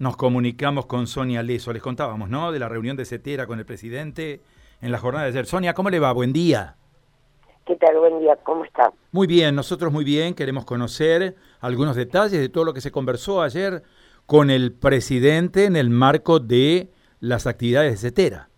Nos 0.00 0.16
comunicamos 0.16 0.86
con 0.86 1.06
Sonia 1.06 1.40
Leso. 1.44 1.72
Les 1.72 1.80
contábamos, 1.80 2.28
¿no? 2.28 2.50
De 2.50 2.58
la 2.58 2.68
reunión 2.68 2.96
de 2.96 3.04
CETERA 3.04 3.46
con 3.46 3.60
el 3.60 3.64
presidente 3.64 4.40
en 4.82 4.90
la 4.90 4.98
jornada 4.98 5.26
de 5.26 5.30
ayer. 5.30 5.46
Sonia, 5.46 5.72
¿cómo 5.72 5.88
le 5.88 6.00
va? 6.00 6.10
Buen 6.10 6.32
día. 6.32 6.74
¿Qué 7.64 7.76
tal? 7.76 7.96
Buen 7.98 8.18
día. 8.18 8.34
¿Cómo 8.42 8.64
está? 8.64 8.92
Muy 9.12 9.28
bien, 9.28 9.54
nosotros 9.54 9.92
muy 9.92 10.04
bien. 10.04 10.34
Queremos 10.34 10.64
conocer 10.64 11.36
algunos 11.60 11.94
detalles 11.94 12.40
de 12.40 12.48
todo 12.48 12.64
lo 12.64 12.74
que 12.74 12.80
se 12.80 12.90
conversó 12.90 13.40
ayer 13.40 13.84
con 14.26 14.50
el 14.50 14.72
presidente 14.72 15.66
en 15.66 15.76
el 15.76 15.90
marco 15.90 16.40
de 16.40 16.88
las 17.20 17.46
actividades 17.46 17.92
de 17.92 18.08
CETERA. 18.08 18.48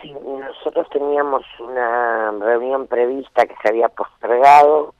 Sí, 0.00 0.12
nosotros 0.12 0.86
teníamos 0.92 1.42
una 1.58 2.30
reunión 2.38 2.86
prevista 2.86 3.46
que 3.46 3.56
se 3.60 3.68
había 3.68 3.88
postergado. 3.88 4.94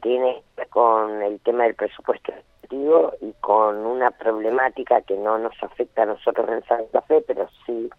Tiene 0.00 0.42
con 0.70 1.22
el 1.22 1.38
tema 1.40 1.64
del 1.64 1.74
presupuesto 1.74 2.32
y 2.70 3.32
con 3.40 3.84
una 3.84 4.10
problemática 4.12 5.02
que 5.02 5.16
no 5.16 5.38
nos 5.38 5.54
afecta 5.62 6.02
a 6.02 6.06
nosotros 6.06 6.48
en 6.48 6.64
Santa 6.64 7.02
Fe, 7.02 7.22
pero 7.26 7.48
sí 7.66 7.90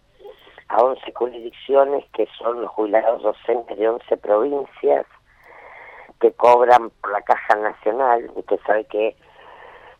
a 0.68 0.82
11 0.82 1.12
jurisdicciones 1.12 2.04
que 2.12 2.26
son 2.38 2.62
los 2.62 2.70
jubilados 2.70 3.22
docentes 3.22 3.78
de 3.78 3.88
11 3.88 4.16
provincias 4.16 5.06
que 6.20 6.32
cobran 6.32 6.90
por 7.00 7.12
la 7.12 7.20
Caja 7.22 7.56
Nacional. 7.56 8.30
Usted 8.34 8.58
sabe 8.66 8.84
que 8.86 9.14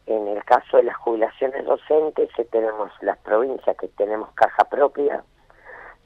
en 0.07 0.29
el 0.29 0.43
caso 0.45 0.79
de 0.79 0.85
las 0.85 0.97
jubilaciones 0.97 1.65
docentes 1.65 2.30
tenemos 2.51 2.91
las 3.02 3.19
provincias 3.19 3.77
que 3.77 3.89
tenemos 3.89 4.30
caja 4.35 4.65
propia, 4.65 5.23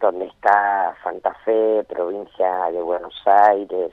donde 0.01 0.27
está 0.27 0.97
Santa 1.03 1.33
Fe, 1.45 1.85
provincia 1.89 2.71
de 2.71 2.83
Buenos 2.83 3.15
Aires, 3.27 3.93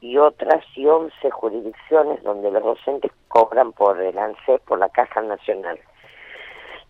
y 0.00 0.16
otras 0.16 0.64
y 0.76 0.86
11 0.86 1.30
jurisdicciones 1.30 2.22
donde 2.22 2.50
los 2.50 2.62
docentes 2.62 3.12
cobran 3.28 3.72
por 3.72 4.00
el 4.00 4.18
ANSES, 4.18 4.60
por 4.62 4.78
la 4.78 4.88
Caja 4.88 5.20
Nacional. 5.20 5.78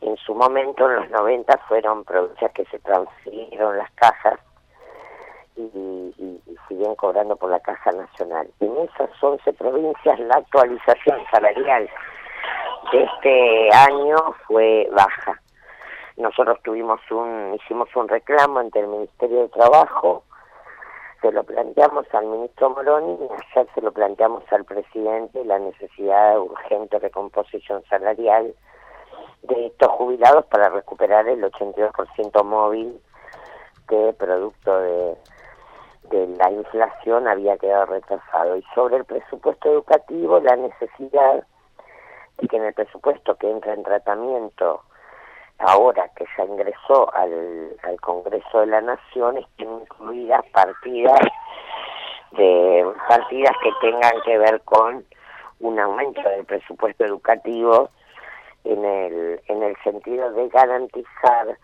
En 0.00 0.16
su 0.16 0.34
momento, 0.34 0.88
en 0.88 0.96
los 0.96 1.10
90, 1.10 1.58
fueron 1.68 2.04
provincias 2.04 2.52
que 2.52 2.64
se 2.66 2.78
transfirieron 2.78 3.76
las 3.76 3.90
cajas 3.92 4.38
y, 5.56 5.62
y, 6.18 6.40
siguen 6.68 6.94
cobrando 6.94 7.36
por 7.36 7.50
la 7.50 7.60
Caja 7.60 7.90
Nacional. 7.92 8.48
En 8.60 8.76
esas 8.78 9.10
11 9.20 9.52
provincias 9.54 10.18
la 10.20 10.36
actualización 10.36 11.18
salarial 11.30 11.90
de 12.92 13.02
este 13.02 13.74
año 13.74 14.16
fue 14.46 14.88
baja. 14.92 15.40
Nosotros 16.16 16.58
tuvimos 16.62 17.00
un, 17.10 17.58
hicimos 17.60 17.88
un 17.96 18.08
reclamo 18.08 18.60
ante 18.60 18.80
el 18.80 18.86
Ministerio 18.86 19.40
de 19.40 19.48
Trabajo 19.48 20.22
se 21.20 21.32
lo 21.32 21.44
planteamos 21.44 22.06
al 22.12 22.26
ministro 22.26 22.70
Moroni 22.70 23.18
y 23.20 23.24
ayer 23.24 23.68
se 23.74 23.80
lo 23.80 23.92
planteamos 23.92 24.42
al 24.50 24.64
presidente 24.64 25.44
la 25.44 25.58
necesidad 25.58 26.32
de 26.32 26.38
urgente 26.38 26.98
recomposición 26.98 27.82
salarial 27.88 28.54
de 29.42 29.66
estos 29.66 29.88
jubilados 29.88 30.46
para 30.46 30.68
recuperar 30.70 31.28
el 31.28 31.42
82% 31.42 32.44
móvil 32.44 33.00
que 33.88 34.14
producto 34.18 34.78
de, 34.78 35.16
de 36.10 36.26
la 36.28 36.50
inflación 36.50 37.26
había 37.26 37.58
quedado 37.58 37.86
retrasado. 37.86 38.56
Y 38.56 38.64
sobre 38.74 38.96
el 38.96 39.04
presupuesto 39.04 39.70
educativo, 39.70 40.40
la 40.40 40.56
necesidad 40.56 41.44
de 42.38 42.48
que 42.48 42.56
en 42.56 42.64
el 42.64 42.74
presupuesto 42.74 43.36
que 43.36 43.50
entra 43.50 43.74
en 43.74 43.82
tratamiento 43.82 44.82
ahora 45.60 46.08
que 46.16 46.24
ya 46.36 46.44
ingresó 46.44 47.12
al, 47.14 47.76
al 47.82 48.00
Congreso 48.00 48.60
de 48.60 48.66
la 48.66 48.80
Nación, 48.80 49.38
estén 49.38 49.70
incluidas 49.82 50.44
partidas 50.52 51.20
de 52.32 52.86
partidas 53.08 53.54
que 53.62 53.70
tengan 53.80 54.20
que 54.24 54.38
ver 54.38 54.60
con 54.62 55.04
un 55.60 55.78
aumento 55.78 56.22
del 56.22 56.44
presupuesto 56.44 57.04
educativo 57.04 57.90
en 58.64 58.84
el 58.84 59.40
en 59.48 59.62
el 59.62 59.76
sentido 59.82 60.30
de 60.32 60.48
garantizar 60.48 61.58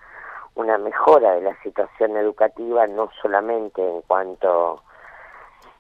una 0.55 0.79
mejora 0.79 1.35
de 1.35 1.43
la 1.43 1.63
situación 1.63 2.17
educativa 2.17 2.87
no 2.87 3.11
solamente 3.23 3.87
en 3.87 4.01
cuanto 4.03 4.83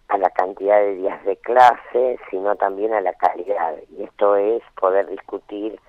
a 0.09 0.19
la 0.19 0.31
cantidad 0.31 0.79
de 0.79 0.95
días 0.95 1.25
de 1.25 1.37
clase, 1.39 2.19
sino 2.31 2.55
también 2.57 2.93
a 2.95 3.01
la 3.01 3.13
calidad. 3.15 3.75
Y 3.91 4.05
esto 4.05 4.37
es 4.37 4.63
poder 4.79 5.09
discutir 5.09 5.81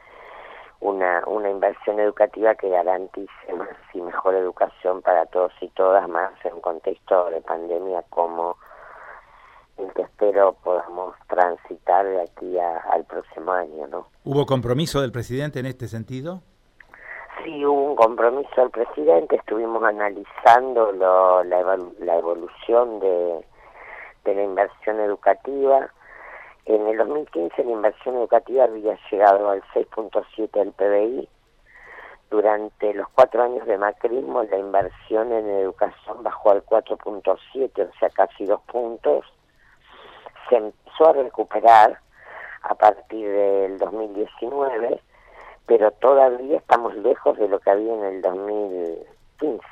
una, 0.80 1.24
una 1.28 1.50
inversión 1.50 2.00
educativa 2.00 2.56
que 2.56 2.70
garantice 2.70 3.54
más 3.58 3.70
y 3.94 4.02
mejor 4.02 4.36
educación 4.36 5.02
para 5.02 5.26
todos 5.26 5.52
y 5.62 5.70
todas, 5.70 6.08
más 6.08 6.34
en 6.46 6.54
un 6.54 6.62
contexto 6.62 7.30
de 7.30 7.42
pandemia 7.42 8.04
como 8.10 8.58
el 9.78 9.92
que 9.94 10.04
espero 10.04 10.54
podamos 10.64 11.16
transitar 11.28 12.06
de 12.06 12.22
aquí 12.22 12.58
al 12.60 13.06
próximo 13.06 13.52
año, 13.52 13.88
¿no? 13.88 14.08
¿Hubo 14.24 14.46
compromiso 14.46 15.02
del 15.02 15.12
presidente 15.12 15.60
en 15.60 15.68
este 15.68 15.88
sentido? 15.88 16.42
Sí, 17.44 17.64
hubo 17.64 17.92
un 17.92 17.96
compromiso 17.96 18.50
del 18.62 18.72
presidente, 18.72 19.36
estuvimos 19.36 19.84
analizando 19.84 20.92
lo, 20.92 21.44
la, 21.44 21.78
la 22.00 22.18
evolución 22.18 23.00
de, 23.00 23.46
de 24.26 24.36
la 24.36 24.44
inversión 24.44 25.00
educativa, 25.00 25.92
en 26.68 26.86
el 26.86 26.98
2015 26.98 27.64
la 27.64 27.72
inversión 27.72 28.16
educativa 28.16 28.66
había 28.66 28.98
llegado 29.10 29.50
al 29.50 29.64
6.7 29.74 30.52
del 30.52 30.74
PBI. 30.74 31.30
Durante 32.30 32.94
los 32.94 33.08
cuatro 33.10 33.42
años 33.42 33.66
de 33.66 33.78
macrismo 33.78 34.44
la 34.44 34.58
inversión 34.58 35.32
en 35.32 35.50
educación 35.50 36.24
bajó 36.24 36.52
al 36.52 36.66
4.7, 36.66 37.90
o 37.90 38.00
sea, 38.00 38.10
casi 38.10 38.46
dos 38.46 38.62
puntos. 38.64 39.26
Se 40.50 40.58
empezó 40.58 41.10
a 41.10 41.14
recuperar 41.14 42.00
a 42.64 42.76
partir 42.76 43.30
del 43.30 43.78
2019, 43.78 45.00
pero 45.66 45.92
todavía 45.92 46.58
estamos 46.58 46.94
lejos 46.96 47.38
de 47.38 47.48
lo 47.48 47.60
que 47.60 47.70
había 47.70 47.94
en 47.94 48.04
el 48.04 48.22
2015. 48.22 49.64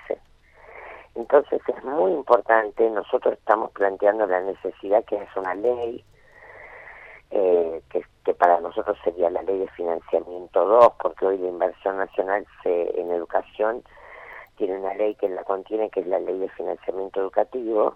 Entonces 1.16 1.62
es 1.68 1.84
muy 1.84 2.14
importante, 2.14 2.90
nosotros 2.90 3.34
estamos 3.34 3.72
planteando 3.72 4.26
la 4.28 4.40
necesidad 4.40 5.04
que 5.04 5.18
es 5.18 5.30
una 5.36 5.56
ley 5.56 6.06
eh, 7.31 7.81
que, 7.90 8.34
para 8.34 8.59
nosotros 8.59 8.97
sería 9.03 9.30
la 9.30 9.44
ley 9.44 9.59
de 9.59 9.68
financiamiento 9.69 10.66
2, 10.66 10.94
porque 11.02 11.25
hoy 11.25 11.38
la 11.38 11.47
inversión 11.47 11.97
nacional 11.97 12.46
se, 12.63 13.00
en 13.00 13.12
educación 13.12 13.84
tiene 14.58 14.78
una 14.78 14.94
ley 14.96 15.16
que 15.16 15.30
la 15.30 15.44
contiene, 15.44 15.90
que 15.90 16.02
es 16.02 16.08
la 16.08 16.19
ley 16.19 16.38
de 16.40 16.50
financiamiento 16.50 17.22
educativo, 17.22 17.96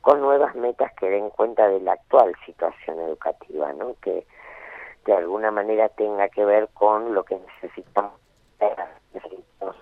con 0.00 0.20
nuevas 0.20 0.54
metas 0.54 0.92
que 0.94 1.08
den 1.08 1.30
cuenta 1.30 1.68
de 1.68 1.80
la 1.80 1.92
actual 1.92 2.34
situación 2.44 3.00
educativa, 3.00 3.72
¿no? 3.72 3.94
que 4.02 4.26
de 5.06 5.12
alguna 5.12 5.50
manera 5.50 5.88
tenga 5.90 6.28
que 6.28 6.44
ver 6.44 6.68
con 6.74 7.14
lo 7.14 7.24
que 7.24 7.36
necesitamos, 7.36 8.12
necesitamos 9.12 9.76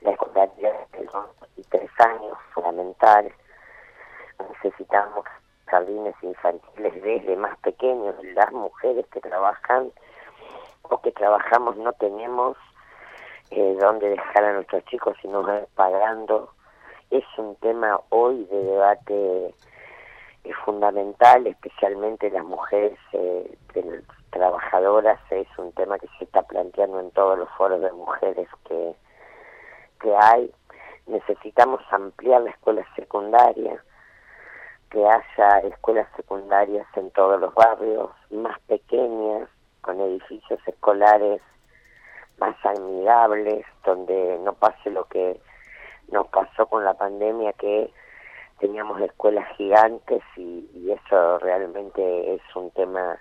la 0.00 0.10
escolaridad 0.10 0.88
de 0.92 1.04
los 1.04 1.68
tres 1.70 1.90
años 1.98 2.38
fundamental, 2.52 3.32
necesitamos 4.50 5.24
jardines 5.76 6.14
infantiles 6.22 7.02
desde 7.02 7.36
más 7.36 7.56
pequeños, 7.58 8.14
las 8.34 8.50
mujeres 8.52 9.06
que 9.08 9.20
trabajan 9.20 9.90
o 10.82 11.00
que 11.02 11.12
trabajamos 11.12 11.76
no 11.76 11.92
tenemos 11.94 12.56
eh, 13.50 13.76
dónde 13.78 14.08
dejar 14.10 14.44
a 14.44 14.52
nuestros 14.54 14.84
chicos 14.86 15.16
si 15.20 15.28
no 15.28 15.44
pagando. 15.74 16.50
Es 17.10 17.24
un 17.36 17.56
tema 17.56 18.00
hoy 18.08 18.44
de 18.46 18.62
debate 18.62 19.54
eh, 20.44 20.52
fundamental, 20.64 21.46
especialmente 21.46 22.30
las 22.30 22.44
mujeres 22.44 22.98
eh, 23.12 23.56
trabajadoras, 24.30 25.20
es 25.30 25.46
un 25.58 25.72
tema 25.72 25.98
que 25.98 26.08
se 26.18 26.24
está 26.24 26.42
planteando 26.42 27.00
en 27.00 27.10
todos 27.10 27.38
los 27.38 27.48
foros 27.50 27.82
de 27.82 27.92
mujeres 27.92 28.48
que, 28.66 28.94
que 30.00 30.16
hay. 30.16 30.50
Necesitamos 31.06 31.80
ampliar 31.90 32.42
la 32.42 32.50
escuela 32.50 32.84
secundaria, 32.96 33.80
que 34.90 35.04
haya 35.06 35.58
escuelas 35.60 36.08
secundarias 36.16 36.86
en 36.96 37.10
todos 37.10 37.40
los 37.40 37.54
barrios, 37.54 38.10
más 38.30 38.58
pequeñas, 38.60 39.48
con 39.80 40.00
edificios 40.00 40.60
escolares 40.66 41.40
más 42.38 42.54
amigables, 42.64 43.64
donde 43.84 44.38
no 44.42 44.52
pase 44.54 44.90
lo 44.90 45.04
que 45.04 45.40
nos 46.12 46.26
pasó 46.28 46.66
con 46.66 46.84
la 46.84 46.94
pandemia, 46.94 47.52
que 47.54 47.90
teníamos 48.58 49.00
escuelas 49.00 49.46
gigantes 49.56 50.22
y, 50.36 50.64
eso 50.90 51.38
realmente 51.40 52.34
es 52.34 52.42
un 52.54 52.70
tema 52.70 53.18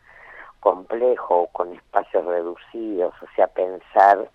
complejo, 0.59 1.47
con 1.51 1.73
espacios 1.73 2.25
reducidos, 2.25 3.13
o 3.21 3.27
sea, 3.35 3.47
pensar 3.47 4.29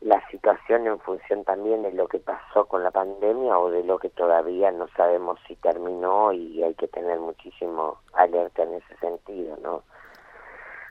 la 0.00 0.22
situación 0.30 0.86
en 0.86 1.00
función 1.00 1.44
también 1.44 1.82
de 1.82 1.92
lo 1.92 2.06
que 2.06 2.18
pasó 2.18 2.66
con 2.66 2.84
la 2.84 2.90
pandemia 2.90 3.58
o 3.58 3.70
de 3.70 3.82
lo 3.82 3.98
que 3.98 4.10
todavía 4.10 4.70
no 4.70 4.86
sabemos 4.96 5.38
si 5.46 5.56
terminó 5.56 6.32
y 6.32 6.62
hay 6.62 6.74
que 6.74 6.88
tener 6.88 7.18
muchísimo 7.18 7.98
alerta 8.12 8.62
en 8.62 8.74
ese 8.74 8.96
sentido, 9.00 9.56
¿no? 9.62 9.82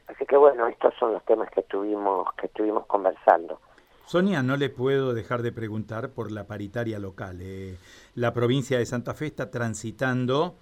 Así 0.07 0.25
que 0.25 0.38
bueno, 0.38 0.68
estos 0.68 0.94
son 1.00 1.13
los 1.13 1.24
temas 1.25 1.50
que 1.51 1.62
estuvimos 1.62 2.27
que 2.36 2.48
estuvimos 2.48 2.86
conversando. 2.86 3.59
Sonia, 4.06 4.42
no 4.42 4.56
le 4.56 4.69
puedo 4.69 5.13
dejar 5.13 5.42
de 5.42 5.51
preguntar 5.51 6.12
por 6.12 6.31
la 6.31 6.48
paritaria 6.48 6.98
local. 6.98 7.39
Eh, 7.42 7.77
la 8.15 8.33
provincia 8.33 8.77
de 8.77 8.86
Santa 8.86 9.13
Fe 9.13 9.25
está 9.25 9.51
transitando 9.51 10.56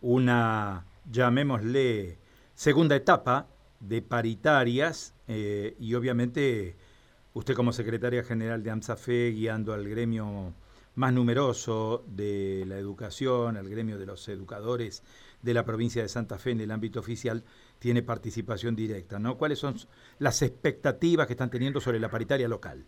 una, 0.00 0.84
llamémosle, 1.08 2.18
segunda 2.54 2.96
etapa 2.96 3.46
de 3.78 4.02
paritarias 4.02 5.14
eh, 5.28 5.76
y 5.78 5.94
obviamente 5.94 6.76
usted 7.38 7.54
como 7.54 7.72
secretaria 7.72 8.24
general 8.24 8.64
de 8.64 8.70
AMSAFE 8.72 9.30
guiando 9.30 9.72
al 9.72 9.88
gremio 9.88 10.54
más 10.96 11.12
numeroso 11.12 12.02
de 12.08 12.64
la 12.66 12.78
educación, 12.78 13.56
al 13.56 13.68
gremio 13.68 13.96
de 13.96 14.06
los 14.06 14.28
educadores 14.28 15.04
de 15.40 15.54
la 15.54 15.64
provincia 15.64 16.02
de 16.02 16.08
Santa 16.08 16.36
Fe 16.36 16.50
en 16.50 16.62
el 16.62 16.72
ámbito 16.72 16.98
oficial, 16.98 17.44
tiene 17.78 18.02
participación 18.02 18.74
directa, 18.74 19.20
¿no? 19.20 19.38
¿Cuáles 19.38 19.60
son 19.60 19.76
las 20.18 20.42
expectativas 20.42 21.28
que 21.28 21.34
están 21.34 21.48
teniendo 21.48 21.78
sobre 21.80 22.00
la 22.00 22.08
paritaria 22.08 22.48
local? 22.48 22.84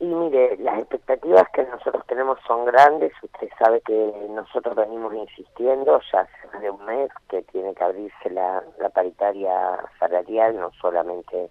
Y 0.00 0.06
mire, 0.06 0.56
las 0.56 0.78
expectativas 0.78 1.44
que 1.52 1.64
nosotros 1.64 2.06
tenemos 2.06 2.38
son 2.46 2.64
grandes. 2.64 3.12
Usted 3.22 3.48
sabe 3.62 3.82
que 3.82 4.28
nosotros 4.30 4.76
venimos 4.76 5.12
insistiendo 5.12 6.00
ya 6.10 6.20
hace 6.20 6.46
más 6.54 6.62
de 6.62 6.70
un 6.70 6.86
mes 6.86 7.10
que 7.28 7.42
tiene 7.42 7.74
que 7.74 7.84
abrirse 7.84 8.30
la, 8.30 8.64
la 8.80 8.88
paritaria 8.88 9.52
salarial, 9.98 10.56
no 10.56 10.70
solamente 10.80 11.50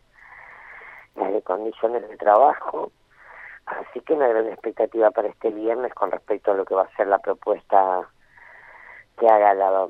las 1.17 1.43
condiciones 1.43 2.07
de 2.07 2.17
trabajo. 2.17 2.91
Así 3.65 3.99
que 4.01 4.13
una 4.13 4.27
gran 4.27 4.47
expectativa 4.47 5.11
para 5.11 5.27
este 5.27 5.49
viernes 5.49 5.93
con 5.93 6.11
respecto 6.11 6.51
a 6.51 6.55
lo 6.55 6.65
que 6.65 6.75
va 6.75 6.83
a 6.83 6.95
ser 6.95 7.07
la 7.07 7.19
propuesta 7.19 8.07
que 9.17 9.27
haga 9.27 9.53
la, 9.55 9.87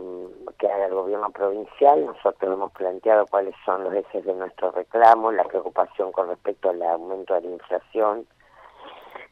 que 0.58 0.68
haga 0.68 0.86
el 0.86 0.94
gobierno 0.94 1.30
provincial. 1.30 2.06
Nosotros 2.06 2.54
hemos 2.54 2.72
planteado 2.72 3.26
cuáles 3.28 3.54
son 3.66 3.84
los 3.84 3.94
ejes 3.94 4.26
de 4.26 4.34
nuestro 4.34 4.72
reclamo, 4.72 5.32
la 5.32 5.44
preocupación 5.44 6.12
con 6.12 6.30
respecto 6.30 6.70
al 6.70 6.82
aumento 6.82 7.36
de 7.36 7.42
la 7.42 7.48
inflación, 7.48 8.26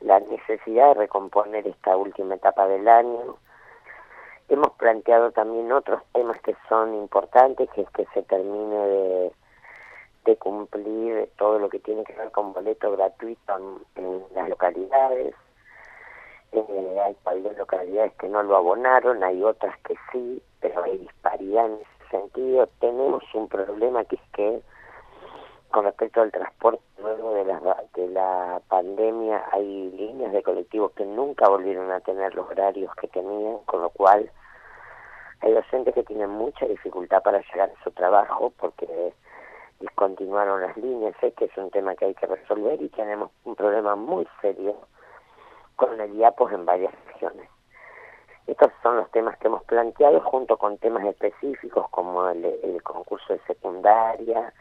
la 0.01 0.19
necesidad 0.19 0.89
de 0.89 0.94
recomponer 0.95 1.65
esta 1.65 1.95
última 1.95 2.36
etapa 2.36 2.68
del 2.68 2.88
año. 2.88 3.38
Hemos 4.50 4.71
planteado 4.74 5.31
también 5.31 5.71
otros 5.71 6.03
temas 6.13 6.39
que 6.42 6.56
son 6.69 6.94
importantes, 6.94 7.68
que 7.71 7.81
es 7.81 7.89
que 7.92 8.06
se 8.13 8.21
termine 8.24 8.75
de, 8.75 9.31
de 10.25 10.36
cumplir 10.38 11.30
todo 11.38 11.60
lo 11.60 11.69
que 11.69 11.80
tiene 11.80 12.04
que 12.04 12.13
ver 12.13 12.31
con 12.31 12.51
boleto 12.51 12.92
gratuito 12.92 13.80
en, 13.95 14.24
las 14.33 14.50
localidades. 14.50 15.36
Eh, 16.51 17.13
hay 17.25 17.42
localidades 17.57 18.13
que 18.16 18.27
no 18.27 18.44
lo 18.44 18.57
abonaron, 18.57 19.24
hay 19.24 19.44
otras 19.44 19.77
que 19.81 19.95
sí, 20.12 20.42
pero 20.60 20.83
hay 20.83 20.98
disparidad 20.98 21.66
en 21.68 21.74
ese 21.74 22.10
sentido. 22.10 22.68
Tenemos 22.80 23.24
un 23.33 23.48
problema 23.48 24.04
que 24.06 24.16
es 24.16 24.22
que 24.33 24.62
con 25.69 25.86
respecto 25.86 26.22
al 26.22 26.31
transporte 26.31 26.81
luego 27.00 27.33
de 27.33 27.45
la, 27.45 27.83
de 27.94 28.07
la 28.07 28.62
pandemia 28.68 29.44
hay 29.51 29.92
líneas 29.92 30.31
de 30.31 30.42
colectivos 30.42 30.92
que 30.94 31.06
nunca 31.06 31.50
volvieron 31.50 31.92
a 31.92 32.00
tener 32.00 32.33
los 32.33 32.50
horarios 32.50 32.94
que 32.95 33.07
tenían, 33.07 33.57
con 33.66 33.81
lo 33.81 33.89
cual 33.89 34.31
hay 35.42 35.54
docentes 35.54 35.94
que 35.94 36.04
tienen 36.04 36.30
mucha 36.30 36.66
dificultad 36.66 37.21
para 37.21 37.42
llegar 37.42 37.69
a 37.69 37.83
su 37.83 37.92
trabajo 37.92 38.54
porque 38.57 39.13
discontinuaron 39.80 40.62
las 40.62 40.75
líneas, 40.77 41.16
que 41.19 41.45
es 41.45 41.57
un 41.57 41.69
tema 41.72 41.95
que 41.95 42.06
hay 42.06 42.16
que 42.16 42.27
resolver 42.27 42.81
y 42.81 42.89
tenemos 42.89 43.31
un 43.44 43.56
problema 43.56 43.95
muy 43.95 44.27
serio 44.42 44.75
con 45.75 46.00
el 46.00 46.16
IAPOS 46.16 46.54
en 46.54 46.66
varias 46.66 46.94
regiones. 47.07 47.50
Estos 48.48 48.72
son 48.83 48.98
los 48.98 49.10
temas 49.12 49.38
que 49.39 49.48
hemos 49.48 49.63
planteado 49.63 50.22
junto 50.22 50.57
con 50.57 50.77
temas 50.77 51.04
específicos 51.06 51.89
como 51.89 52.30
el, 52.30 52.45
el 52.45 52.83
concurso 52.83 53.33
de 53.33 53.39
secundaria, 53.48 54.54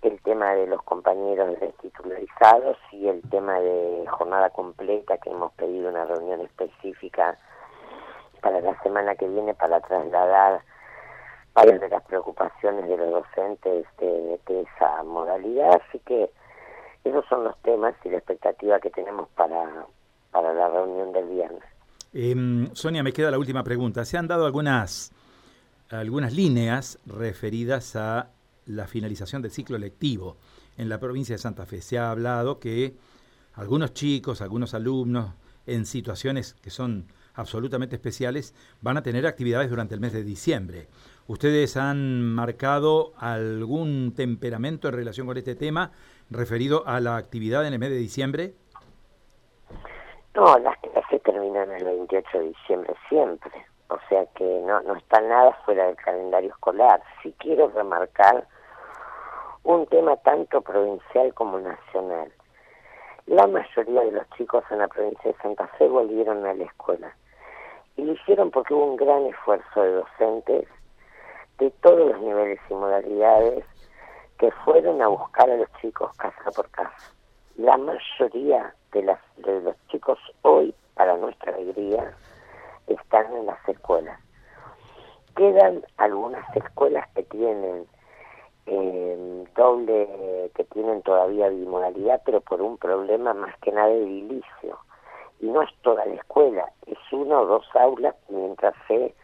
el 0.00 0.20
tema 0.22 0.54
de 0.54 0.66
los 0.66 0.82
compañeros 0.82 1.56
titularizados 1.80 2.76
y 2.90 3.08
el 3.08 3.22
tema 3.30 3.60
de 3.60 4.04
jornada 4.08 4.50
completa 4.50 5.18
que 5.18 5.30
hemos 5.30 5.52
pedido 5.52 5.90
una 5.90 6.04
reunión 6.06 6.40
específica 6.40 7.38
para 8.40 8.60
la 8.60 8.80
semana 8.82 9.14
que 9.14 9.28
viene 9.28 9.54
para 9.54 9.80
trasladar 9.80 10.62
varias 11.54 11.80
de 11.80 11.88
las 11.88 12.02
preocupaciones 12.04 12.88
de 12.88 12.96
los 12.96 13.10
docentes 13.10 13.86
de, 13.98 14.38
esa 14.46 15.02
modalidad. 15.02 15.80
Así 15.88 15.98
que 16.00 16.30
esos 17.04 17.24
son 17.26 17.44
los 17.44 17.56
temas 17.62 17.94
y 18.04 18.10
la 18.10 18.18
expectativa 18.18 18.80
que 18.80 18.90
tenemos 18.90 19.28
para, 19.30 19.86
para 20.30 20.52
la 20.52 20.68
reunión 20.68 21.12
del 21.12 21.28
viernes. 21.28 21.62
Eh, 22.14 22.68
Sonia, 22.74 23.02
me 23.02 23.12
queda 23.12 23.30
la 23.30 23.38
última 23.38 23.64
pregunta. 23.64 24.04
Se 24.04 24.18
han 24.18 24.28
dado 24.28 24.46
algunas, 24.46 25.12
algunas 25.90 26.32
líneas 26.32 26.98
referidas 27.06 27.96
a 27.96 28.28
la 28.66 28.86
finalización 28.86 29.42
del 29.42 29.50
ciclo 29.50 29.78
lectivo 29.78 30.36
en 30.76 30.88
la 30.88 30.98
provincia 30.98 31.34
de 31.34 31.38
Santa 31.38 31.66
Fe. 31.66 31.80
Se 31.80 31.98
ha 31.98 32.10
hablado 32.10 32.58
que 32.58 32.94
algunos 33.54 33.92
chicos, 33.94 34.40
algunos 34.40 34.74
alumnos 34.74 35.30
en 35.66 35.86
situaciones 35.86 36.54
que 36.54 36.70
son 36.70 37.06
absolutamente 37.34 37.96
especiales 37.96 38.54
van 38.80 38.96
a 38.96 39.02
tener 39.02 39.26
actividades 39.26 39.70
durante 39.70 39.94
el 39.94 40.00
mes 40.00 40.12
de 40.12 40.22
diciembre. 40.22 40.88
¿Ustedes 41.26 41.76
han 41.76 42.34
marcado 42.34 43.12
algún 43.18 44.14
temperamento 44.14 44.88
en 44.88 44.94
relación 44.94 45.26
con 45.26 45.36
este 45.36 45.54
tema 45.54 45.92
referido 46.30 46.82
a 46.86 47.00
la 47.00 47.16
actividad 47.16 47.66
en 47.66 47.74
el 47.74 47.78
mes 47.78 47.90
de 47.90 47.96
diciembre? 47.96 48.54
No, 50.34 50.58
las 50.58 50.78
clases 50.78 51.22
terminan 51.22 51.70
el 51.70 51.84
28 51.84 52.38
de 52.38 52.44
diciembre 52.48 52.94
siempre, 53.08 53.52
o 53.88 53.98
sea 54.08 54.26
que 54.34 54.44
no, 54.66 54.80
no 54.82 54.96
está 54.96 55.20
nada 55.20 55.52
fuera 55.64 55.86
del 55.86 55.96
calendario 55.96 56.50
escolar. 56.50 57.02
Sí 57.22 57.34
quiero 57.38 57.68
remarcar 57.68 58.46
un 59.62 59.86
tema 59.86 60.16
tanto 60.16 60.60
provincial 60.60 61.32
como 61.34 61.60
nacional. 61.60 62.32
La 63.26 63.46
mayoría 63.46 64.00
de 64.00 64.12
los 64.12 64.28
chicos 64.30 64.64
en 64.70 64.78
la 64.78 64.88
provincia 64.88 65.30
de 65.30 65.36
Santa 65.38 65.68
Fe 65.78 65.86
volvieron 65.86 66.44
a 66.44 66.54
la 66.54 66.64
escuela 66.64 67.14
y 67.96 68.02
lo 68.02 68.12
hicieron 68.12 68.50
porque 68.50 68.74
hubo 68.74 68.84
un 68.84 68.96
gran 68.96 69.26
esfuerzo 69.26 69.82
de 69.82 69.92
docentes 69.92 70.68
de 71.58 71.70
todos 71.82 72.12
los 72.12 72.20
niveles 72.20 72.58
y 72.68 72.74
modalidades 72.74 73.64
que 74.38 74.50
fueron 74.64 75.00
a 75.00 75.08
buscar 75.08 75.48
a 75.50 75.56
los 75.56 75.72
chicos 75.80 76.10
casa 76.16 76.50
por 76.54 76.68
casa. 76.70 77.14
La 77.56 77.76
mayoría 77.76 78.74
de, 78.92 79.02
las, 79.02 79.20
de 79.36 79.60
los 79.60 79.76
chicos 79.88 80.18
hoy, 80.42 80.74
para 80.94 81.16
nuestra 81.16 81.54
alegría, 81.54 82.16
están 82.86 83.32
en 83.36 83.46
las 83.46 83.68
escuelas. 83.68 84.18
Quedan 85.36 85.84
algunas 85.98 86.44
escuelas 86.56 87.08
que 87.14 87.22
tienen 87.24 87.86
eh, 88.66 89.44
doble, 89.54 90.50
que 90.54 90.64
tienen 90.64 91.02
todavía 91.02 91.48
bimodalidad, 91.48 92.22
pero 92.24 92.40
por 92.40 92.62
un 92.62 92.78
problema 92.78 93.34
más 93.34 93.56
que 93.58 93.72
nada 93.72 93.90
edilicio. 93.90 94.78
Y 95.42 95.46
no 95.46 95.60
es 95.60 95.68
toda 95.82 96.06
la 96.06 96.14
escuela, 96.14 96.72
es 96.86 96.98
una 97.10 97.40
o 97.40 97.46
dos 97.46 97.66
aulas 97.74 98.14
mientras 98.30 98.74
se 98.88 99.14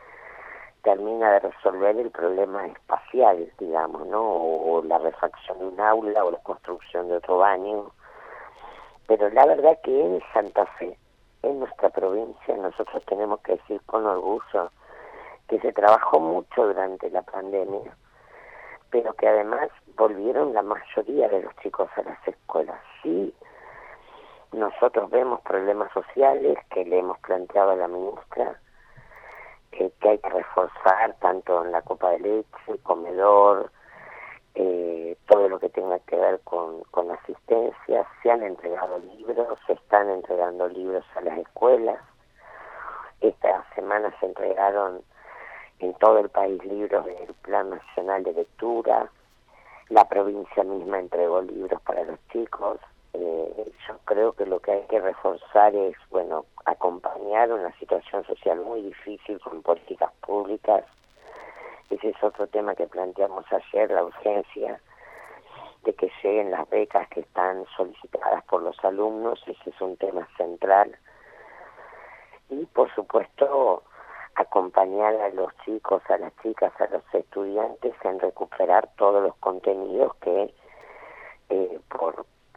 termina 0.83 1.33
de 1.33 1.41
resolver 1.41 1.97
el 1.97 2.11
problema 2.11 2.67
espacial, 2.67 3.51
digamos, 3.59 4.07
¿no? 4.09 4.21
O, 4.21 4.83
la 4.83 4.99
refacción 4.99 5.59
de 5.59 5.65
un 5.65 5.81
aula 5.81 6.25
o 6.25 6.31
la 6.31 6.43
construcción 6.43 7.09
de 7.09 7.17
otro 7.17 7.39
baño. 7.39 7.91
Pero 9.07 9.31
la 9.31 9.47
verdad 9.47 9.79
que 9.83 9.99
en 9.99 10.21
Santa 10.35 10.67
Fe, 10.79 10.99
en 11.43 11.61
nuestra 11.61 11.89
provincia, 11.89 12.57
nosotros 12.57 13.03
tenemos 13.07 13.41
que 13.41 13.53
decir 13.53 13.81
con 13.87 14.05
orgullo 14.05 14.71
que 15.49 15.59
se 15.61 15.73
trabajó 15.73 16.21
mucho 16.21 16.67
durante 16.67 17.09
la 17.11 17.23
pandemia 17.23 17.97
pero 18.91 19.13
que 19.15 19.29
además 19.29 19.69
volvieron 19.97 20.55
la 20.55 20.63
mayoría 20.63 21.29
de 21.29 21.43
los 21.43 21.55
chicos 21.57 21.89
a 21.97 22.03
las 22.03 22.29
escuelas. 22.29 22.81
Sí, 23.03 23.35
nosotros 24.53 25.11
vemos 25.11 25.41
problemas 25.43 25.93
sociales 25.93 26.59
que 26.71 26.85
le 26.85 26.99
hemos 26.99 27.19
planteado 27.21 27.71
a 27.73 27.77
la 27.77 27.89
ministra, 27.89 28.61
que 29.71 29.93
hay 30.01 30.19
que 30.19 30.29
reforzar 30.29 31.15
tanto 31.21 31.65
en 31.65 31.73
la 31.73 31.83
copa 31.83 32.11
de 32.11 32.21
leche, 32.21 32.59
el 32.67 32.81
comedor, 32.81 33.71
eh, 34.55 35.17
todo 35.29 35.49
lo 35.49 35.59
que 35.59 35.69
tenga 35.69 35.99
que 36.01 36.17
ver 36.17 36.41
con, 36.41 36.83
con 36.91 37.11
asistencia. 37.11 38.07
Se 38.23 38.31
han 38.31 38.43
entregado 38.43 38.99
libros, 38.99 39.59
se 39.67 39.75
están 39.75 40.11
entregando 40.11 40.69
libros 40.69 41.05
a 41.15 41.21
las 41.21 41.39
escuelas. 41.39 42.01
Esta 43.21 43.65
semana 43.75 44.13
se 44.19 44.27
entregaron 44.27 45.03
en 45.81 45.95
todo 45.95 46.19
el 46.19 46.29
país 46.29 46.65
libros 46.65 47.05
del 47.05 47.35
Plan 47.43 47.71
Nacional 47.71 48.25
de 48.25 48.33
Lectura, 48.33 49.11
la 49.91 50.09
provincia 50.09 50.65
misma 50.65 50.99
entregó 50.99 51.41
libros 51.41 51.81
para 51.83 52.05
los 52.05 52.19
chicos. 52.29 52.79
Eh, 53.15 53.73
yo 53.89 53.99
creo 54.05 54.33
que 54.33 54.47
lo 54.47 54.61
que 54.61 54.73
hay 54.73 54.87
que 54.87 55.01
reforzar 55.01 55.75
es, 55.75 55.97
bueno, 56.11 56.45
acompañar 56.65 57.53
una 57.53 57.73
situación 57.79 58.25
social 58.25 58.61
muy 58.61 58.83
difícil 58.83 59.41
con 59.41 59.63
políticas 59.63 60.13
públicas. 60.21 60.85
Ese 61.91 62.11
es 62.11 62.23
otro 62.23 62.47
tema 62.47 62.75
que 62.75 62.87
planteamos 62.87 63.45
ayer, 63.51 63.91
la 63.91 64.05
urgencia 64.05 64.81
de 65.85 65.95
que 65.95 66.11
lleguen 66.23 66.51
las 66.51 66.69
becas 66.69 67.09
que 67.09 67.21
están 67.21 67.65
solicitadas 67.77 68.45
por 68.45 68.63
los 68.63 68.77
alumnos, 68.85 69.43
ese 69.47 69.71
es 69.71 69.81
un 69.81 69.97
tema 69.97 70.29
central. 70.37 70.97
Y 72.51 72.67
por 72.67 72.95
supuesto, 72.95 73.83
acompañar 74.35 75.15
a 75.17 75.31
los 75.31 75.53
chicos, 75.65 76.03
a 76.09 76.19
las 76.19 76.33
chicas, 76.43 76.73
a 76.81 76.87
los 76.89 77.03
estudiantes 77.13 77.95
en 78.05 78.21
recuperar 78.21 78.89
todos 78.97 79.23
los 79.23 79.35
contenidos 79.37 80.15
que 80.17 80.55
eh, 81.49 81.81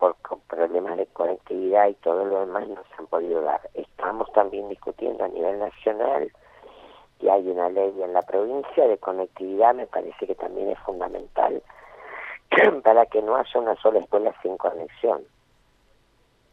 por, 0.01 0.15
por 0.15 0.39
problemas 0.39 0.97
de 0.97 1.05
conectividad 1.05 1.87
y 1.87 1.93
todo 1.93 2.25
lo 2.25 2.39
demás 2.39 2.67
no 2.67 2.81
se 2.89 2.95
han 2.97 3.05
podido 3.05 3.39
dar. 3.41 3.61
Estamos 3.75 4.33
también 4.33 4.67
discutiendo 4.67 5.23
a 5.23 5.27
nivel 5.27 5.59
nacional 5.59 6.31
y 7.19 7.29
hay 7.29 7.47
una 7.47 7.69
ley 7.69 7.93
en 8.01 8.11
la 8.11 8.23
provincia 8.23 8.87
de 8.87 8.97
conectividad, 8.97 9.75
me 9.75 9.85
parece 9.85 10.25
que 10.25 10.33
también 10.33 10.71
es 10.71 10.79
fundamental 10.79 11.61
para 12.83 13.05
que 13.05 13.21
no 13.21 13.35
haya 13.35 13.59
una 13.59 13.75
sola 13.75 13.99
escuela 13.99 14.33
sin 14.41 14.57
conexión. 14.57 15.21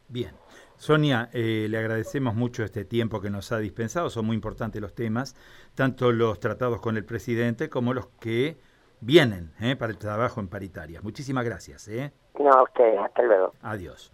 Bien. 0.07 0.35
Sonia, 0.77 1.29
eh, 1.33 1.65
le 1.69 1.77
agradecemos 1.77 2.35
mucho 2.35 2.63
este 2.63 2.85
tiempo 2.85 3.19
que 3.19 3.31
nos 3.31 3.51
ha 3.51 3.57
dispensado, 3.57 4.11
son 4.11 4.27
muy 4.27 4.35
importantes 4.35 4.79
los 4.79 4.93
temas, 4.93 5.35
tanto 5.73 6.11
los 6.11 6.39
tratados 6.39 6.79
con 6.81 6.97
el 6.97 7.03
presidente 7.03 7.67
como 7.67 7.95
los 7.95 8.07
que 8.21 8.57
vienen 9.01 9.51
eh, 9.59 9.75
para 9.75 9.91
el 9.91 9.97
trabajo 9.97 10.39
en 10.39 10.47
paritaria. 10.47 11.01
Muchísimas 11.01 11.43
gracias. 11.43 11.87
¿eh? 11.89 12.13
No, 12.37 12.51
a 12.51 12.63
ustedes, 12.63 12.99
hasta 12.99 13.21
luego. 13.23 13.53
Adiós. 13.61 14.11